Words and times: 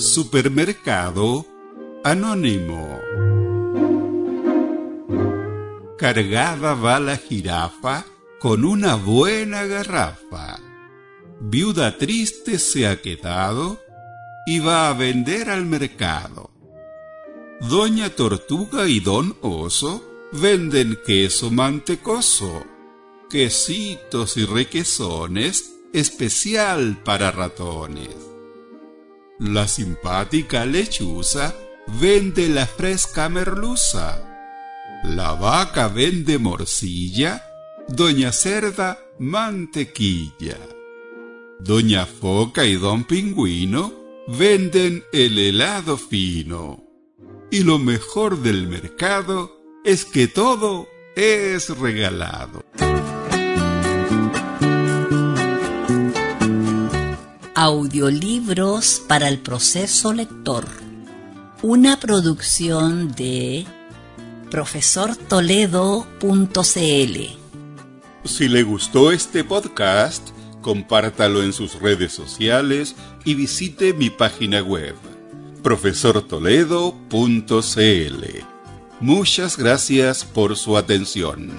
Supermercado 0.00 1.44
Anónimo. 2.02 2.98
Cargada 5.98 6.72
va 6.72 6.98
la 6.98 7.18
jirafa 7.18 8.06
con 8.38 8.64
una 8.64 8.94
buena 8.94 9.66
garrafa. 9.66 10.58
Viuda 11.38 11.98
triste 11.98 12.58
se 12.58 12.86
ha 12.86 13.02
quedado 13.02 13.78
y 14.46 14.60
va 14.60 14.88
a 14.88 14.94
vender 14.94 15.50
al 15.50 15.66
mercado. 15.66 16.50
Doña 17.68 18.08
Tortuga 18.08 18.88
y 18.88 19.00
Don 19.00 19.36
Oso 19.42 20.02
venden 20.32 20.98
queso 21.04 21.50
mantecoso, 21.50 22.64
quesitos 23.28 24.38
y 24.38 24.46
requesones 24.46 25.74
especial 25.92 27.02
para 27.04 27.30
ratones. 27.30 28.29
La 29.40 29.66
simpática 29.66 30.66
lechuza 30.66 31.56
vende 31.98 32.46
la 32.50 32.66
fresca 32.66 33.30
merluza. 33.30 34.22
La 35.02 35.32
vaca 35.32 35.88
vende 35.88 36.36
morcilla, 36.36 37.42
Doña 37.88 38.32
Cerda 38.32 38.98
mantequilla. 39.18 40.58
Doña 41.58 42.04
Foca 42.04 42.66
y 42.66 42.74
Don 42.74 43.04
Pingüino 43.04 43.94
venden 44.28 45.04
el 45.10 45.38
helado 45.38 45.96
fino. 45.96 46.84
Y 47.50 47.64
lo 47.64 47.78
mejor 47.78 48.42
del 48.42 48.68
mercado 48.68 49.58
es 49.86 50.04
que 50.04 50.28
todo 50.28 50.86
es 51.16 51.70
regalado. 51.78 52.62
Audiolibros 57.62 59.02
para 59.06 59.28
el 59.28 59.38
proceso 59.38 60.14
lector. 60.14 60.66
Una 61.60 62.00
producción 62.00 63.12
de 63.12 63.66
profesortoledo.cl. 64.50 67.18
Si 68.24 68.48
le 68.48 68.62
gustó 68.62 69.12
este 69.12 69.44
podcast, 69.44 70.30
compártalo 70.62 71.42
en 71.42 71.52
sus 71.52 71.78
redes 71.78 72.14
sociales 72.14 72.96
y 73.26 73.34
visite 73.34 73.92
mi 73.92 74.08
página 74.08 74.62
web 74.62 74.94
profesortoledo.cl. 75.62 78.24
Muchas 79.00 79.58
gracias 79.58 80.24
por 80.24 80.56
su 80.56 80.78
atención. 80.78 81.50